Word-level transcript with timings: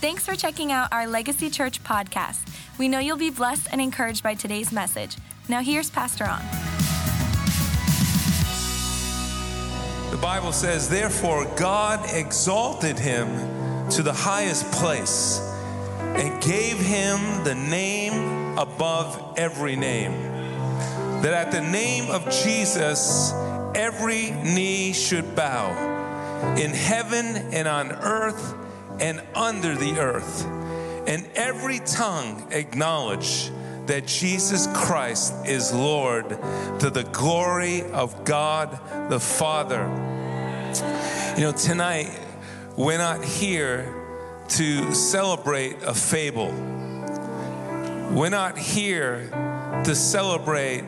Thanks 0.00 0.24
for 0.24 0.34
checking 0.34 0.72
out 0.72 0.90
our 0.94 1.06
Legacy 1.06 1.50
Church 1.50 1.84
podcast. 1.84 2.38
We 2.78 2.88
know 2.88 3.00
you'll 3.00 3.18
be 3.18 3.28
blessed 3.28 3.68
and 3.70 3.82
encouraged 3.82 4.22
by 4.22 4.32
today's 4.32 4.72
message. 4.72 5.18
Now, 5.46 5.60
here's 5.60 5.90
Pastor 5.90 6.24
On. 6.24 6.40
The 10.10 10.16
Bible 10.16 10.52
says, 10.52 10.88
Therefore, 10.88 11.44
God 11.54 12.00
exalted 12.14 12.98
him 12.98 13.28
to 13.90 14.02
the 14.02 14.14
highest 14.14 14.72
place 14.72 15.38
and 15.98 16.42
gave 16.42 16.78
him 16.78 17.44
the 17.44 17.54
name 17.54 18.56
above 18.56 19.34
every 19.36 19.76
name. 19.76 20.12
That 21.20 21.34
at 21.34 21.52
the 21.52 21.60
name 21.60 22.10
of 22.10 22.24
Jesus, 22.42 23.32
every 23.74 24.30
knee 24.30 24.94
should 24.94 25.36
bow 25.36 26.54
in 26.56 26.70
heaven 26.70 27.36
and 27.52 27.68
on 27.68 27.92
earth 27.92 28.56
and 29.00 29.22
under 29.34 29.74
the 29.74 29.98
earth, 29.98 30.44
and 31.06 31.26
every 31.34 31.80
tongue 31.80 32.46
acknowledge 32.52 33.50
that 33.86 34.06
Jesus 34.06 34.68
Christ 34.74 35.34
is 35.46 35.72
Lord 35.72 36.28
to 36.78 36.90
the 36.90 37.02
glory 37.12 37.82
of 37.90 38.24
God 38.24 38.78
the 39.10 39.18
Father. 39.18 39.82
You 41.36 41.44
know, 41.46 41.52
tonight 41.52 42.10
we're 42.76 42.98
not 42.98 43.24
here 43.24 43.92
to 44.50 44.92
celebrate 44.92 45.82
a 45.82 45.94
fable. 45.94 46.52
We're 48.12 48.28
not 48.28 48.58
here 48.58 49.28
to 49.84 49.94
celebrate 49.94 50.84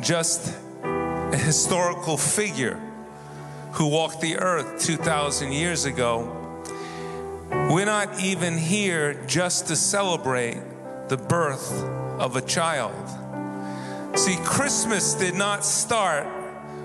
just 0.00 0.54
a 0.84 1.36
historical 1.36 2.16
figure 2.16 2.80
who 3.72 3.88
walked 3.88 4.20
the 4.20 4.38
earth 4.38 4.84
2,000 4.84 5.52
years 5.52 5.84
ago. 5.84 6.37
We're 7.68 7.84
not 7.84 8.18
even 8.18 8.56
here 8.56 9.22
just 9.26 9.66
to 9.66 9.76
celebrate 9.76 10.56
the 11.08 11.18
birth 11.18 11.70
of 12.18 12.34
a 12.34 12.40
child. 12.40 12.94
See, 14.18 14.36
Christmas 14.42 15.12
did 15.12 15.34
not 15.34 15.66
start 15.66 16.26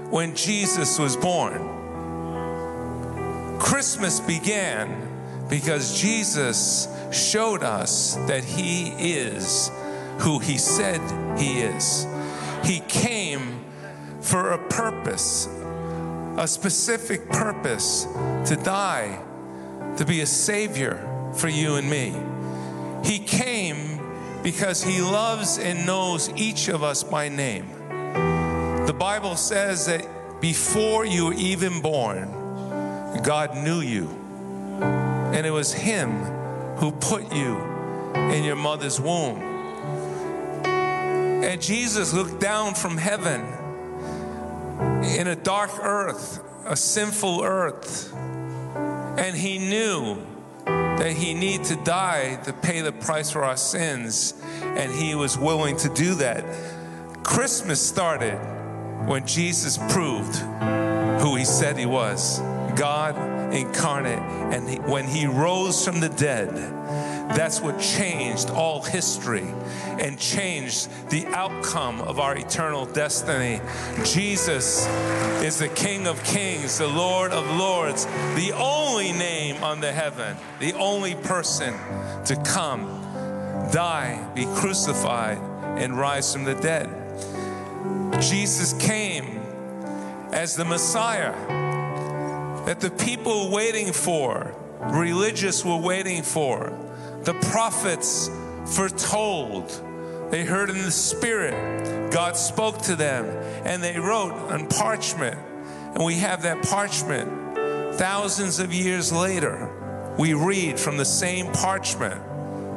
when 0.09 0.35
Jesus 0.35 0.99
was 0.99 1.15
born. 1.15 1.69
Christmas 3.59 4.19
began 4.19 5.09
because 5.49 6.01
Jesus 6.01 6.89
showed 7.13 7.63
us 7.63 8.15
that 8.27 8.43
He 8.43 8.89
is 8.89 9.71
who 10.19 10.39
He 10.39 10.57
said 10.57 10.99
He 11.39 11.61
is. 11.61 12.05
He 12.65 12.81
came 12.81 13.63
for 14.19 14.51
a 14.51 14.57
purpose, 14.67 15.47
a 16.37 16.45
specific 16.45 17.29
purpose 17.29 18.03
to 18.47 18.59
die, 18.61 19.19
to 19.97 20.05
be 20.05 20.21
a 20.21 20.25
Savior 20.25 21.31
for 21.35 21.47
you 21.47 21.75
and 21.75 21.89
me. 21.89 22.13
He 23.03 23.19
came 23.19 23.99
because 24.43 24.83
He 24.83 25.01
loves 25.01 25.57
and 25.57 25.85
knows 25.85 26.29
each 26.35 26.67
of 26.67 26.83
us 26.83 27.03
by 27.03 27.29
name. 27.29 27.67
The 28.85 28.95
Bible 28.97 29.35
says 29.35 29.85
that 29.85 30.05
before 30.41 31.05
you 31.05 31.27
were 31.27 31.33
even 31.33 31.81
born, 31.81 32.29
God 33.23 33.55
knew 33.55 33.79
you. 33.79 34.07
And 35.33 35.45
it 35.45 35.51
was 35.51 35.73
Him 35.73 36.11
who 36.77 36.91
put 36.91 37.31
you 37.33 37.57
in 38.15 38.43
your 38.43 38.55
mother's 38.55 38.99
womb. 38.99 39.41
And 40.65 41.61
Jesus 41.61 42.13
looked 42.13 42.39
down 42.39 42.73
from 42.73 42.97
heaven 42.97 43.41
in 45.17 45.27
a 45.27 45.35
dark 45.35 45.71
earth, 45.81 46.43
a 46.65 46.75
sinful 46.75 47.41
earth, 47.43 48.13
and 49.17 49.35
He 49.35 49.59
knew 49.59 50.17
that 50.65 51.13
He 51.13 51.33
needed 51.33 51.65
to 51.67 51.75
die 51.83 52.35
to 52.43 52.53
pay 52.53 52.81
the 52.81 52.91
price 52.91 53.31
for 53.31 53.43
our 53.43 53.57
sins, 53.57 54.33
and 54.61 54.91
He 54.91 55.15
was 55.15 55.37
willing 55.37 55.77
to 55.77 55.89
do 55.89 56.15
that. 56.15 56.43
Christmas 57.23 57.81
started 57.81 58.37
when 59.07 59.25
Jesus 59.25 59.77
proved 59.89 60.35
who 61.21 61.35
He 61.35 61.45
said 61.45 61.77
He 61.77 61.85
was. 61.85 62.39
God 62.75 63.15
incarnate. 63.53 64.19
And 64.53 64.67
he, 64.67 64.77
when 64.77 65.05
he 65.05 65.27
rose 65.27 65.85
from 65.85 65.99
the 65.99 66.09
dead, 66.09 66.49
that's 67.35 67.61
what 67.61 67.79
changed 67.79 68.49
all 68.49 68.81
history 68.81 69.47
and 69.99 70.19
changed 70.19 70.89
the 71.09 71.25
outcome 71.27 72.01
of 72.01 72.19
our 72.19 72.35
eternal 72.35 72.85
destiny. 72.85 73.61
Jesus 74.03 74.87
is 75.41 75.59
the 75.59 75.69
King 75.69 76.07
of 76.07 76.23
Kings, 76.23 76.77
the 76.77 76.87
Lord 76.87 77.31
of 77.31 77.45
Lords, 77.57 78.05
the 78.35 78.51
only 78.55 78.82
under 79.63 79.91
heaven, 79.91 80.35
the 80.59 80.73
only 80.73 81.15
person 81.15 81.73
to 82.25 82.35
come, 82.45 82.85
die, 83.71 84.23
be 84.35 84.45
crucified, 84.55 85.37
and 85.77 85.97
rise 85.97 86.33
from 86.33 86.43
the 86.43 86.55
dead. 86.55 86.89
Jesus 88.21 88.73
came 88.73 89.39
as 90.31 90.55
the 90.55 90.65
Messiah 90.65 91.33
that 92.65 92.79
the 92.79 92.91
people 92.91 93.51
waiting 93.51 93.91
for, 93.91 94.55
religious 94.79 95.63
were 95.65 95.77
waiting 95.77 96.21
for, 96.23 96.77
the 97.23 97.33
prophets 97.51 98.29
foretold. 98.65 99.69
They 100.29 100.43
heard 100.43 100.69
in 100.69 100.81
the 100.81 100.91
Spirit, 100.91 102.11
God 102.11 102.37
spoke 102.37 102.81
to 102.83 102.95
them, 102.95 103.25
and 103.65 103.83
they 103.83 103.99
wrote 103.99 104.33
on 104.33 104.67
parchment. 104.67 105.37
And 105.95 106.03
we 106.03 106.15
have 106.15 106.41
that 106.43 106.63
parchment. 106.63 107.42
Thousands 107.97 108.59
of 108.59 108.73
years 108.73 109.11
later, 109.11 109.69
we 110.17 110.33
read 110.33 110.79
from 110.79 110.97
the 110.97 111.05
same 111.05 111.51
parchment 111.51 112.21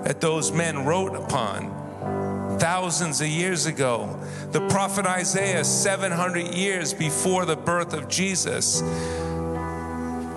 that 0.05 0.21
those 0.21 0.53
men 0.53 0.85
wrote 0.85 1.17
upon 1.17 2.59
thousands 2.59 3.21
of 3.21 3.27
years 3.27 3.67
ago. 3.67 4.19
The 4.53 4.67
prophet 4.69 5.07
Isaiah, 5.07 5.65
700 5.65 6.55
years 6.55 6.95
before 6.95 7.45
the 7.45 7.57
birth 7.57 7.93
of 7.93 8.09
Jesus, 8.09 8.83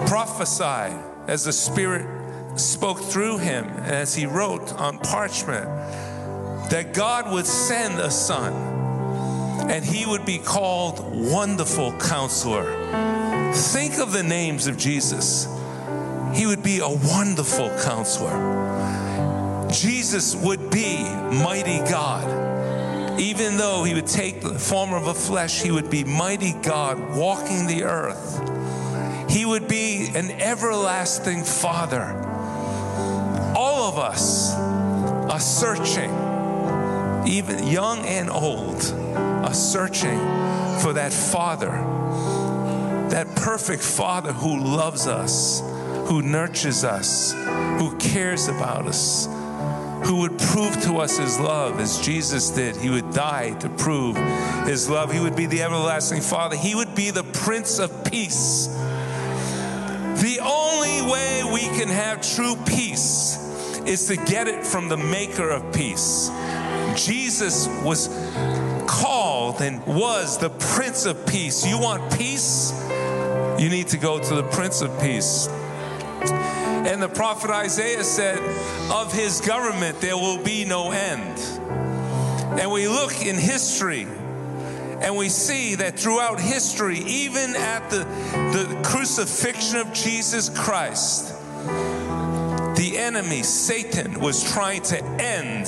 prophesied 0.07 0.97
as 1.27 1.45
the 1.45 1.53
Spirit 1.53 2.07
spoke 2.59 2.99
through 2.99 3.37
him 3.37 3.65
and 3.65 3.85
as 3.85 4.15
he 4.15 4.25
wrote 4.25 4.73
on 4.73 4.97
parchment 4.99 5.67
that 6.69 6.93
God 6.93 7.31
would 7.31 7.45
send 7.45 7.99
a 7.99 8.11
son 8.11 8.53
and 9.69 9.83
he 9.83 10.05
would 10.05 10.25
be 10.25 10.39
called 10.39 10.99
Wonderful 11.31 11.97
Counselor. 11.99 12.78
Think 13.53 13.97
of 13.99 14.11
the 14.11 14.23
names 14.23 14.67
of 14.67 14.77
Jesus. 14.77 15.47
He 16.33 16.45
would 16.45 16.63
be 16.63 16.79
a 16.79 16.87
wonderful 16.87 17.69
counselor. 17.83 19.67
Jesus 19.71 20.35
would 20.35 20.69
be 20.69 21.03
mighty 21.03 21.79
God. 21.79 23.19
Even 23.19 23.57
though 23.57 23.83
he 23.83 23.93
would 23.93 24.07
take 24.07 24.41
the 24.41 24.57
form 24.57 24.93
of 24.93 25.07
a 25.07 25.13
flesh, 25.13 25.61
he 25.61 25.71
would 25.71 25.89
be 25.89 26.03
mighty 26.03 26.53
God 26.53 27.15
walking 27.15 27.67
the 27.67 27.83
earth. 27.83 28.39
He 29.29 29.45
would 29.45 29.67
be 29.67 30.09
an 30.15 30.31
everlasting 30.31 31.43
Father. 31.43 32.15
All 33.55 33.89
of 33.89 33.99
us 33.99 34.55
are 34.55 35.39
searching, 35.39 36.09
even 37.27 37.67
young 37.67 38.05
and 38.05 38.29
old, 38.29 38.81
are 39.15 39.53
searching 39.53 40.17
for 40.79 40.93
that 40.93 41.11
Father, 41.11 41.98
that 43.09 43.35
perfect 43.35 43.81
Father 43.81 44.31
who 44.31 44.59
loves 44.59 45.07
us, 45.07 45.61
who 46.07 46.21
nurtures 46.21 46.83
us, 46.83 47.33
who 47.79 47.95
cares 47.97 48.47
about 48.47 48.85
us, 48.85 49.27
who 50.05 50.17
would 50.17 50.37
prove 50.37 50.81
to 50.83 50.97
us 50.97 51.17
his 51.17 51.39
love 51.39 51.79
as 51.79 51.99
Jesus 51.99 52.49
did. 52.51 52.75
He 52.75 52.89
would 52.89 53.11
die 53.13 53.51
to 53.59 53.69
prove 53.69 54.15
his 54.65 54.89
love. 54.89 55.11
He 55.11 55.19
would 55.19 55.35
be 55.35 55.45
the 55.45 55.61
everlasting 55.61 56.21
Father. 56.21 56.55
He 56.55 56.75
would 56.75 56.95
be 56.95 57.11
the 57.11 57.23
Prince 57.23 57.79
of 57.79 58.05
Peace. 58.05 58.67
The 58.67 60.39
only 60.41 61.11
way 61.11 61.43
we 61.51 61.61
can 61.77 61.87
have 61.87 62.21
true 62.21 62.55
peace 62.65 63.37
is 63.85 64.07
to 64.07 64.17
get 64.17 64.47
it 64.47 64.65
from 64.65 64.89
the 64.89 64.97
maker 64.97 65.49
of 65.49 65.73
peace. 65.73 66.29
Jesus 66.95 67.67
was 67.83 68.07
called 69.49 69.61
and 69.61 69.85
was 69.85 70.37
the 70.37 70.49
Prince 70.49 71.05
of 71.05 71.25
Peace. 71.25 71.65
You 71.65 71.79
want 71.79 72.17
peace? 72.17 72.71
You 73.59 73.69
need 73.69 73.87
to 73.89 73.97
go 73.97 74.19
to 74.19 74.35
the 74.35 74.43
Prince 74.43 74.81
of 74.81 74.91
Peace. 75.01 75.47
And 75.47 77.01
the 77.01 77.09
prophet 77.09 77.49
Isaiah 77.49 78.03
said, 78.03 78.37
Of 78.91 79.13
his 79.13 79.41
government 79.41 80.01
there 80.01 80.17
will 80.17 80.43
be 80.43 80.65
no 80.65 80.91
end. 80.91 81.39
And 82.59 82.71
we 82.71 82.87
look 82.87 83.25
in 83.25 83.35
history 83.35 84.07
and 85.01 85.15
we 85.15 85.29
see 85.29 85.75
that 85.75 85.97
throughout 85.97 86.39
history, 86.39 86.99
even 86.99 87.55
at 87.55 87.89
the, 87.89 87.99
the 88.53 88.81
crucifixion 88.83 89.79
of 89.79 89.93
Jesus 89.93 90.49
Christ, 90.49 91.29
the 92.75 92.93
enemy, 92.97 93.43
Satan, 93.43 94.19
was 94.19 94.43
trying 94.51 94.81
to 94.83 95.03
end 95.21 95.67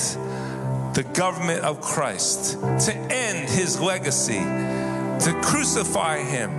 the 0.94 1.02
government 1.14 1.64
of 1.64 1.80
Christ, 1.80 2.60
to 2.60 2.94
end 2.94 3.48
his 3.48 3.80
legacy, 3.80 4.38
to 4.38 5.40
crucify 5.42 6.18
him 6.18 6.50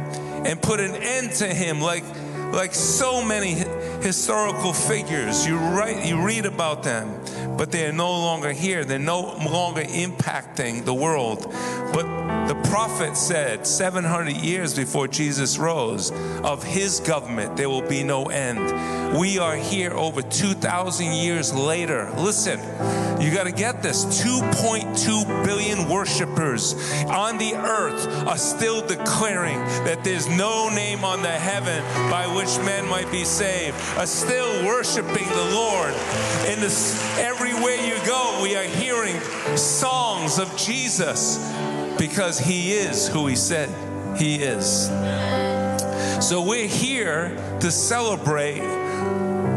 and 0.45 0.61
put 0.61 0.79
an 0.79 0.95
end 0.95 1.31
to 1.33 1.47
him 1.47 1.79
like 1.79 2.03
like 2.53 2.75
so 2.75 3.23
many 3.23 3.53
historical 4.03 4.73
figures. 4.73 5.45
You 5.45 5.57
write, 5.57 6.05
you 6.05 6.23
read 6.23 6.45
about 6.45 6.83
them, 6.83 7.19
but 7.57 7.71
they 7.71 7.87
are 7.87 7.91
no 7.91 8.11
longer 8.11 8.51
here. 8.51 8.85
They're 8.85 8.99
no 8.99 9.21
longer 9.21 9.81
impacting 9.81 10.85
the 10.85 10.93
world. 10.93 11.51
But 11.91 12.05
the 12.47 12.55
prophet 12.69 13.15
said 13.15 13.65
700 13.65 14.35
years 14.35 14.75
before 14.75 15.07
Jesus 15.07 15.57
rose, 15.57 16.11
of 16.43 16.63
his 16.63 16.99
government 16.99 17.55
there 17.55 17.69
will 17.69 17.87
be 17.87 18.03
no 18.03 18.25
end. 18.25 19.17
We 19.17 19.39
are 19.39 19.55
here 19.55 19.93
over 19.93 20.21
2,000 20.21 21.13
years 21.13 21.53
later. 21.53 22.11
Listen, 22.17 22.59
you 23.21 23.31
got 23.31 23.45
to 23.45 23.51
get 23.51 23.81
this 23.81 24.05
2.2 24.23 25.45
billion 25.45 25.87
worshipers 25.87 26.73
on 27.05 27.37
the 27.37 27.53
earth 27.55 28.07
are 28.27 28.37
still 28.37 28.85
declaring 28.85 29.59
that 29.85 30.03
there's 30.03 30.27
no 30.27 30.69
name 30.69 31.05
on 31.05 31.21
the 31.21 31.29
heaven 31.29 31.81
by 32.09 32.25
which 32.35 32.57
men 32.65 32.87
might 32.89 33.09
be 33.11 33.23
saved, 33.23 33.77
are 33.97 34.05
still 34.05 34.65
worshiping 34.65 35.29
the 35.29 35.51
Lord. 35.53 35.93
In 36.47 36.59
this, 36.59 36.99
everywhere 37.19 37.77
you 37.85 37.95
go, 38.05 38.39
we 38.41 38.55
are 38.55 38.63
hearing 38.63 39.19
songs 39.55 40.39
of 40.39 40.55
Jesus 40.57 41.37
because 42.07 42.37
he 42.37 42.73
is 42.73 43.07
who 43.07 43.27
he 43.27 43.35
said 43.35 43.69
he 44.17 44.35
is. 44.35 44.87
So 46.19 46.45
we're 46.45 46.67
here 46.67 47.29
to 47.61 47.71
celebrate 47.71 48.59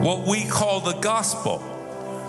what 0.01 0.29
we 0.29 0.45
call 0.45 0.79
the 0.79 0.93
gospel. 0.93 1.61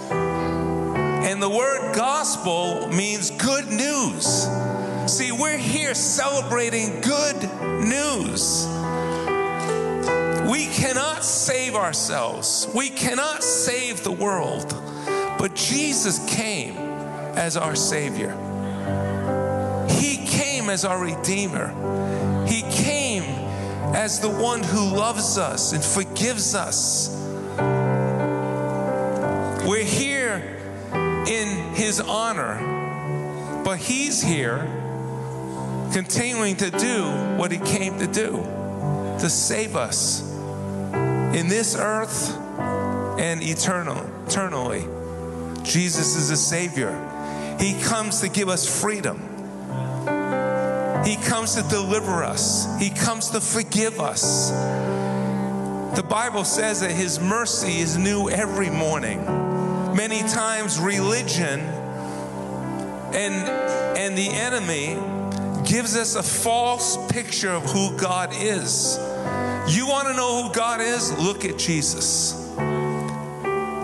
And 0.09 1.39
the 1.39 1.47
word 1.47 1.95
gospel 1.95 2.87
means 2.87 3.29
good 3.29 3.67
news. 3.67 4.47
See, 5.05 5.31
we're 5.31 5.55
here 5.55 5.93
celebrating 5.93 6.99
good 7.01 7.43
news. 7.85 8.65
We 10.49 10.65
cannot 10.65 11.23
save 11.23 11.75
ourselves, 11.75 12.67
we 12.73 12.89
cannot 12.89 13.43
save 13.43 14.03
the 14.03 14.13
world. 14.13 14.73
But 15.37 15.53
Jesus 15.53 16.27
came 16.27 16.75
as 17.37 17.55
our 17.55 17.75
Savior 17.75 18.35
came 20.67 20.73
as 20.73 20.83
our 20.83 21.01
Redeemer. 21.01 22.45
He 22.45 22.61
came 22.61 23.23
as 23.95 24.19
the 24.19 24.29
one 24.29 24.61
who 24.61 24.97
loves 24.97 25.37
us 25.37 25.71
and 25.71 25.81
forgives 25.81 26.55
us. 26.55 27.07
We're 29.65 29.85
here 29.85 30.59
in 31.25 31.73
His 31.73 32.01
honor, 32.01 33.61
but 33.63 33.77
He's 33.77 34.21
here 34.21 34.57
continuing 35.93 36.57
to 36.57 36.69
do 36.69 37.03
what 37.37 37.53
He 37.53 37.59
came 37.59 37.97
to 37.99 38.07
do 38.07 38.31
to 39.19 39.29
save 39.29 39.77
us 39.77 40.21
in 40.91 41.47
this 41.47 41.77
earth 41.77 42.37
and 43.17 43.41
eternal, 43.41 44.05
eternally. 44.27 44.85
Jesus 45.63 46.17
is 46.17 46.29
a 46.29 46.37
Savior. 46.37 46.91
He 47.57 47.79
comes 47.83 48.19
to 48.19 48.27
give 48.27 48.49
us 48.49 48.81
freedom. 48.81 49.26
He 51.07 51.15
comes 51.15 51.55
to 51.55 51.61
deliver 51.69 52.21
us, 52.21 52.67
He 52.81 52.89
comes 52.89 53.29
to 53.29 53.39
forgive 53.39 54.01
us. 54.01 54.51
The 55.95 56.03
Bible 56.03 56.43
says 56.43 56.81
that 56.81 56.91
His 56.91 57.17
mercy 57.17 57.79
is 57.79 57.97
new 57.97 58.29
every 58.29 58.69
morning. 58.69 59.23
Many 59.95 60.19
times, 60.23 60.77
religion 60.81 61.61
and, 63.13 63.33
and 63.97 64.17
the 64.17 64.27
enemy 64.27 64.95
gives 65.65 65.95
us 65.95 66.15
a 66.15 66.23
false 66.23 66.97
picture 67.09 67.51
of 67.51 67.63
who 67.71 67.97
God 67.97 68.31
is. 68.33 68.97
You 69.69 69.87
want 69.87 70.09
to 70.09 70.13
know 70.13 70.43
who 70.43 70.53
God 70.53 70.81
is? 70.81 71.17
Look 71.17 71.45
at 71.45 71.57
Jesus. 71.57 72.33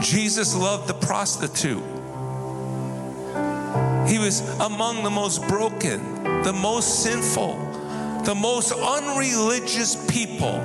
Jesus 0.01 0.53
loved 0.57 0.89
the 0.89 0.97
prostitute. 0.99 1.92
He 4.13 4.19
was 4.19 4.41
among 4.59 5.01
the 5.03 5.09
most 5.09 5.41
broken 5.47 6.23
the 6.43 6.53
most 6.53 7.01
sinful, 7.01 7.55
the 8.25 8.35
most 8.35 8.71
unreligious 8.71 9.95
people. 10.05 10.59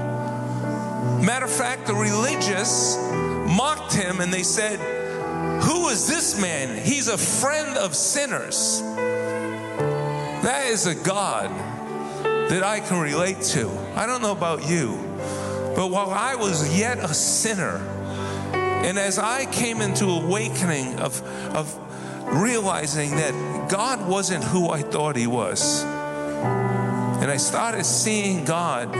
Matter 1.22 1.46
of 1.46 1.50
fact, 1.50 1.86
the 1.86 1.94
religious 1.94 2.98
mocked 3.56 3.94
him 3.94 4.20
and 4.20 4.30
they 4.30 4.42
said, 4.42 4.78
Who 5.62 5.88
is 5.88 6.06
this 6.06 6.38
man? 6.38 6.84
He's 6.84 7.08
a 7.08 7.16
friend 7.16 7.78
of 7.78 7.94
sinners. 7.94 8.82
That 10.42 10.66
is 10.66 10.86
a 10.86 10.94
God 10.94 11.48
that 12.50 12.62
I 12.62 12.80
can 12.80 13.00
relate 13.00 13.40
to. 13.52 13.70
I 13.94 14.04
don't 14.04 14.20
know 14.20 14.32
about 14.32 14.68
you, 14.68 14.96
but 15.74 15.90
while 15.90 16.10
I 16.10 16.34
was 16.34 16.78
yet 16.78 16.98
a 16.98 17.14
sinner, 17.14 17.78
and 18.52 18.98
as 18.98 19.18
I 19.18 19.46
came 19.46 19.80
into 19.80 20.04
awakening 20.04 20.98
of, 20.98 21.22
of 21.54 21.87
realizing 22.32 23.10
that 23.12 23.68
God 23.70 24.06
wasn't 24.06 24.44
who 24.44 24.70
I 24.70 24.82
thought 24.82 25.16
He 25.16 25.26
was. 25.26 25.82
And 25.84 27.30
I 27.30 27.36
started 27.36 27.84
seeing 27.84 28.44
God 28.44 28.92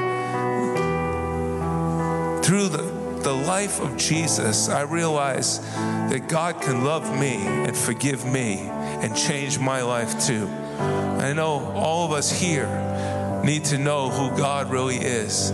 through 2.45 2.69
the, 2.69 2.83
the 3.23 3.33
life 3.33 3.81
of 3.81 3.97
Jesus. 3.97 4.69
I 4.69 4.83
realized 4.83 5.63
that 5.75 6.29
God 6.29 6.61
can 6.61 6.85
love 6.85 7.19
me 7.19 7.37
and 7.37 7.77
forgive 7.77 8.25
me 8.25 8.59
and 8.59 9.17
change 9.17 9.59
my 9.59 9.83
life 9.83 10.27
too. 10.27 10.49
I 10.49 11.33
know 11.33 11.73
all 11.75 12.07
of 12.07 12.13
us 12.13 12.31
here 12.31 12.67
need 13.45 13.65
to 13.67 13.79
know 13.79 14.09
who 14.09 14.37
God 14.37 14.71
really 14.71 14.97
is 14.97 15.53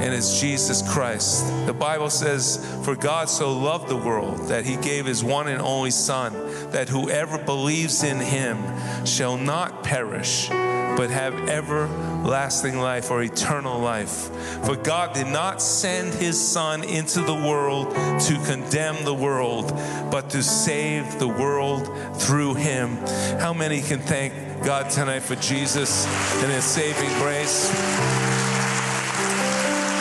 and 0.00 0.12
it's 0.14 0.40
Jesus 0.40 0.86
Christ. 0.86 1.46
The 1.66 1.72
Bible 1.72 2.10
says, 2.10 2.64
For 2.84 2.94
God 2.94 3.30
so 3.30 3.58
loved 3.58 3.88
the 3.88 3.96
world 3.96 4.48
that 4.48 4.66
he 4.66 4.76
gave 4.76 5.06
his 5.06 5.24
one 5.24 5.48
and 5.48 5.60
only 5.60 5.90
Son, 5.90 6.32
that 6.72 6.90
whoever 6.90 7.38
believes 7.38 8.02
in 8.02 8.18
him 8.20 8.58
shall 9.06 9.38
not 9.38 9.82
perish, 9.82 10.48
but 10.50 11.08
have 11.08 11.48
everlasting 11.48 12.78
life 12.78 13.10
or 13.10 13.22
eternal 13.22 13.78
life. 13.80 14.28
For 14.66 14.76
God 14.76 15.14
did 15.14 15.28
not 15.28 15.62
send 15.62 16.12
his 16.12 16.38
Son 16.38 16.84
into 16.84 17.22
the 17.22 17.34
world 17.34 17.90
to 17.92 18.42
condemn 18.44 19.02
the 19.04 19.14
world, 19.14 19.70
but 20.10 20.28
to 20.30 20.42
save 20.42 21.18
the 21.18 21.28
world 21.28 21.90
through 22.20 22.54
him. 22.54 22.96
How 23.40 23.54
many 23.54 23.80
can 23.80 24.00
thank 24.00 24.34
God 24.62 24.90
tonight 24.90 25.20
for 25.20 25.36
Jesus 25.36 26.06
and 26.42 26.52
his 26.52 26.64
saving 26.64 27.08
grace? 27.18 28.55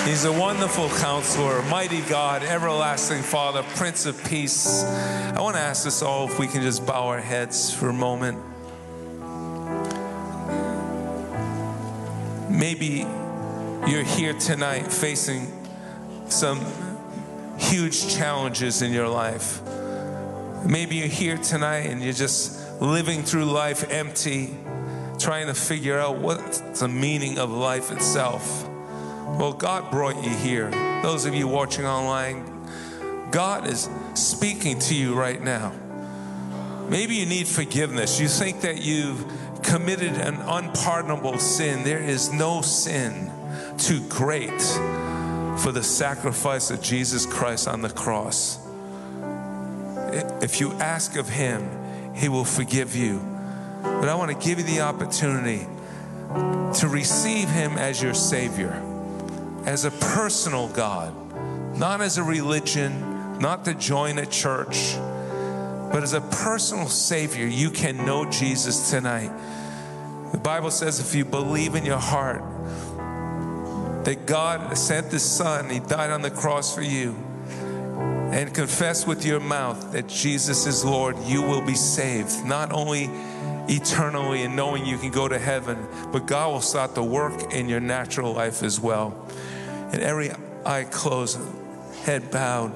He's 0.06 0.24
a 0.24 0.32
wonderful 0.32 0.88
counselor, 0.90 1.64
mighty 1.64 2.02
God, 2.02 2.44
everlasting 2.44 3.24
Father, 3.24 3.64
Prince 3.76 4.06
of 4.06 4.24
Peace. 4.26 4.84
I 4.84 5.42
want 5.42 5.56
to 5.56 5.62
ask 5.62 5.88
us 5.88 6.04
all 6.04 6.30
if 6.30 6.38
we 6.38 6.46
can 6.46 6.62
just 6.62 6.86
bow 6.86 7.08
our 7.08 7.20
heads 7.20 7.74
for 7.74 7.90
a 7.90 7.94
moment. 7.94 8.38
Maybe 12.52 13.08
you're 13.88 14.04
here 14.04 14.34
tonight 14.34 14.94
facing 14.94 15.52
some 16.28 16.64
huge 17.58 18.16
challenges 18.16 18.84
in 18.84 18.94
your 18.94 19.08
life. 19.08 19.60
Maybe 20.64 20.98
you're 20.98 21.08
here 21.08 21.38
tonight 21.38 21.88
and 21.88 22.04
you're 22.04 22.14
just 22.14 22.80
living 22.80 23.24
through 23.24 23.46
life 23.46 23.90
empty, 23.90 24.56
trying 25.18 25.48
to 25.48 25.56
figure 25.56 25.98
out 25.98 26.20
what's 26.20 26.60
the 26.80 26.88
meaning 26.88 27.40
of 27.40 27.50
life 27.50 27.92
itself. 27.92 28.70
Well, 29.26 29.54
God 29.54 29.90
brought 29.90 30.24
you 30.24 30.30
here. 30.30 30.70
Those 31.02 31.26
of 31.26 31.34
you 31.34 31.48
watching 31.48 31.86
online, 31.86 32.46
God 33.32 33.68
is 33.68 33.90
speaking 34.14 34.78
to 34.80 34.96
you 34.96 35.16
right 35.16 35.42
now. 35.42 35.74
Maybe 36.90 37.16
you 37.16 37.26
need 37.26 37.48
forgiveness. 37.48 38.20
You 38.20 38.28
think 38.28 38.62
that 38.62 38.84
you've 38.84 39.26
committed 39.64 40.14
an 40.14 40.36
unpardonable 40.36 41.40
sin. 41.40 41.84
There 41.84 42.00
is 42.00 42.32
no 42.32 42.62
sin 42.62 43.32
too 43.80 44.08
great 44.10 44.62
for 45.58 45.72
the 45.74 45.84
sacrifice 45.84 46.70
of 46.70 46.82
Jesus 46.82 47.26
Christ 47.26 47.68
on 47.68 47.82
the 47.82 47.90
cross. 47.90 48.60
If 50.44 50.62
you 50.62 50.72
ask 50.74 51.18
of 51.18 51.28
Him, 51.28 52.14
He 52.14 52.30
will 52.30 52.46
forgive 52.46 52.96
you. 52.96 53.20
But 53.82 54.08
I 54.08 54.14
want 54.14 54.32
to 54.32 54.48
give 54.48 54.60
you 54.60 54.66
the 54.66 54.82
opportunity 54.82 55.66
to 56.80 56.88
receive 56.88 57.50
Him 57.50 57.80
as 57.80 58.02
your 58.02 58.14
Savior 58.14 58.95
as 59.66 59.84
a 59.84 59.92
personal 59.92 60.68
God, 60.70 61.14
not 61.78 62.02
as 62.02 62.18
a 62.18 62.24
religion, 62.24 63.40
not 63.40 63.66
to 63.66 63.74
join 63.74 64.20
a 64.20 64.26
church, 64.26 64.96
but 65.92 66.04
as 66.04 66.14
a 66.14 66.22
personal 66.22 66.88
Savior. 66.88 67.48
You 67.48 67.72
can 67.72 68.06
know 68.06 68.30
Jesus 68.30 68.92
tonight. 68.92 69.32
The 70.32 70.38
Bible 70.38 70.72
says 70.72 71.00
if 71.00 71.16
you 71.16 71.26
believe 71.26 71.76
in 71.76 71.86
your 71.86 72.00
heart 72.00 72.44
that 74.06 74.26
God 74.26 74.78
sent 74.78 75.12
His 75.12 75.24
Son, 75.24 75.70
He 75.70 75.80
died 75.80 76.12
on 76.12 76.22
the 76.22 76.32
cross 76.32 76.74
for 76.74 76.84
you, 76.84 77.16
and 78.32 78.54
confess 78.54 79.08
with 79.08 79.26
your 79.26 79.40
mouth 79.40 79.94
that 79.94 80.08
Jesus 80.08 80.68
is 80.68 80.86
Lord, 80.86 81.18
you 81.26 81.42
will 81.42 81.62
be 81.62 81.76
saved. 81.76 82.46
Not 82.46 82.72
only 82.72 83.10
eternally 83.68 84.44
and 84.44 84.56
knowing 84.56 84.86
you 84.86 84.98
can 84.98 85.10
go 85.10 85.28
to 85.28 85.40
heaven, 85.40 85.88
but 86.12 86.28
God 86.28 86.52
will 86.52 86.62
start 86.62 86.94
to 86.96 87.04
work 87.04 87.54
in 87.54 87.68
your 87.68 87.80
natural 87.80 88.34
life 88.34 88.62
as 88.62 88.80
well. 88.80 89.28
And 89.92 90.02
every 90.02 90.32
eye 90.66 90.86
closed, 90.86 91.40
head 92.04 92.32
bowed. 92.32 92.72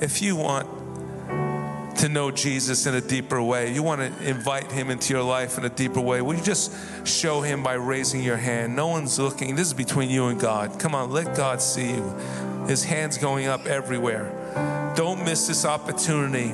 If 0.00 0.22
you 0.22 0.36
want 0.36 0.68
to 1.98 2.08
know 2.08 2.30
Jesus 2.30 2.86
in 2.86 2.94
a 2.94 3.00
deeper 3.00 3.42
way, 3.42 3.72
you 3.72 3.82
want 3.82 4.00
to 4.00 4.28
invite 4.28 4.70
him 4.70 4.90
into 4.90 5.14
your 5.14 5.22
life 5.22 5.56
in 5.58 5.64
a 5.64 5.68
deeper 5.70 6.00
way, 6.00 6.20
will 6.20 6.34
you 6.34 6.42
just 6.42 6.72
show 7.06 7.40
him 7.40 7.62
by 7.62 7.74
raising 7.74 8.22
your 8.22 8.36
hand? 8.36 8.76
No 8.76 8.88
one's 8.88 9.18
looking. 9.18 9.56
This 9.56 9.68
is 9.68 9.74
between 9.74 10.10
you 10.10 10.26
and 10.26 10.38
God. 10.38 10.78
Come 10.78 10.94
on, 10.94 11.10
let 11.10 11.36
God 11.36 11.62
see 11.62 11.90
you. 11.94 12.14
His 12.68 12.84
hand's 12.84 13.16
going 13.16 13.46
up 13.46 13.66
everywhere. 13.66 14.92
Don't 14.96 15.24
miss 15.24 15.46
this 15.46 15.64
opportunity. 15.64 16.52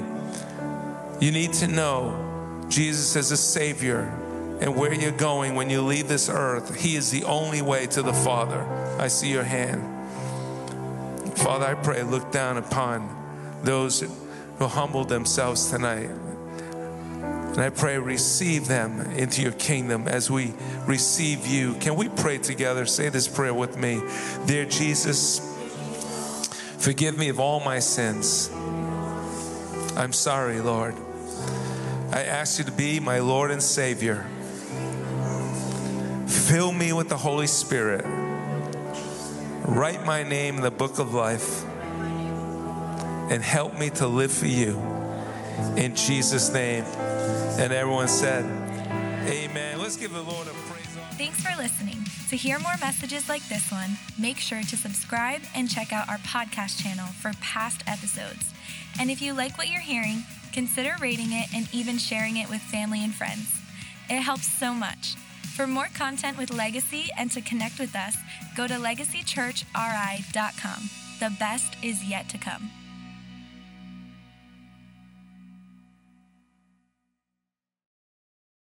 You 1.20 1.30
need 1.30 1.52
to 1.54 1.68
know 1.68 2.66
Jesus 2.68 3.16
as 3.16 3.30
a 3.30 3.37
Savior 3.37 4.12
and 4.61 4.76
where 4.76 4.92
you're 4.92 5.11
going 5.12 5.54
when 5.54 5.70
you 5.70 5.82
leave 5.82 6.08
this 6.08 6.28
earth. 6.28 6.75
He 6.76 6.96
is 6.96 7.11
the 7.11 7.25
only 7.25 7.62
way 7.62 7.87
to 7.88 8.02
the 8.02 8.12
Father. 8.12 8.61
I 8.99 9.08
see 9.08 9.30
your 9.30 9.44
hand. 9.44 9.82
Father, 11.38 11.66
I 11.66 11.75
pray, 11.75 12.02
look 12.02 12.30
down 12.30 12.56
upon 12.56 13.08
those 13.62 14.00
who 14.58 14.66
humbled 14.66 15.08
themselves 15.08 15.70
tonight. 15.70 16.11
And 17.52 17.61
I 17.61 17.68
pray, 17.70 17.99
receive 17.99 18.66
them 18.66 19.00
into 19.12 19.42
your 19.42 19.52
kingdom 19.52 20.08
as 20.08 20.30
we 20.30 20.54
receive 20.87 21.46
you. 21.46 21.75
Can 21.75 21.96
we 21.96 22.08
pray 22.08 22.38
together? 22.38 22.87
Say 22.87 23.08
this 23.08 23.28
prayer 23.28 23.52
with 23.52 23.76
me. 23.76 24.00
Dear 24.46 24.64
Jesus, 24.64 25.40
forgive 26.78 27.18
me 27.18 27.28
of 27.28 27.38
all 27.38 27.61
my 27.61 27.78
sins. 27.78 28.50
I'm 29.96 30.12
sorry, 30.12 30.61
Lord. 30.61 30.94
I 32.11 32.25
ask 32.25 32.58
you 32.58 32.64
to 32.64 32.72
be 32.72 33.00
my 33.00 33.18
Lord 33.18 33.50
and 33.50 33.62
Savior. 33.62 34.26
Fill 36.26 36.72
me 36.72 36.92
with 36.92 37.08
the 37.08 37.18
Holy 37.18 37.46
Spirit. 37.46 38.04
Write 39.64 40.04
my 40.04 40.23
name 40.25 40.57
in 40.57 40.62
the 40.62 40.71
book 40.71 40.99
of 40.99 41.14
life 41.14 41.64
and 43.31 43.42
help 43.42 43.78
me 43.78 43.90
to 43.90 44.09
live 44.09 44.33
for 44.33 44.47
you. 44.47 44.76
In 45.76 45.95
Jesus' 45.95 46.52
name. 46.52 46.85
And 46.85 47.73
everyone 47.73 48.09
said, 48.09 48.45
Amen. 49.28 49.78
Let's 49.78 49.97
give 49.97 50.12
the 50.12 50.23
Lord 50.23 50.49
a 50.49 50.50
praise. 50.50 50.87
Thanks 51.16 51.40
for 51.40 51.57
listening. 51.57 51.99
To 52.31 52.37
hear 52.37 52.59
more 52.59 52.75
messages 52.81 53.28
like 53.28 53.47
this 53.49 53.71
one, 53.71 53.90
make 54.19 54.38
sure 54.38 54.62
to 54.62 54.76
subscribe 54.76 55.42
and 55.54 55.71
check 55.71 55.92
out 55.92 56.09
our 56.09 56.19
podcast 56.19 56.83
channel 56.83 57.07
for 57.07 57.31
past 57.40 57.83
episodes. 57.87 58.52
And 58.99 59.11
if 59.11 59.23
you 59.23 59.33
like 59.33 59.57
what 59.59 59.69
you're 59.69 59.81
hearing, 59.81 60.25
consider 60.52 60.97
rating 61.00 61.31
it 61.31 61.49
and 61.54 61.69
even 61.73 61.99
sharing 61.99 62.37
it 62.37 62.50
with 62.50 62.61
family 62.61 63.04
and 63.04 63.14
friends. 63.14 63.61
It 64.11 64.23
helps 64.23 64.47
so 64.47 64.75
much. 64.75 65.14
For 65.54 65.66
more 65.66 65.88
content 65.94 66.38
with 66.38 66.50
Legacy 66.50 67.11
and 67.18 67.30
to 67.32 67.42
connect 67.42 67.78
with 67.78 67.94
us, 67.94 68.16
go 68.56 68.66
to 68.66 68.75
legacychurchri.com. 68.75 70.90
The 71.21 71.37
best 71.38 71.76
is 71.82 72.02
yet 72.04 72.30
to 72.30 72.38
come. 72.38 72.71